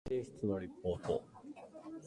[0.09, 1.21] 再提出のリポート